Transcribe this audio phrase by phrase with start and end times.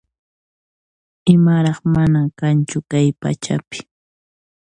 [1.33, 3.79] Imaraq mana kanchu kay pachapi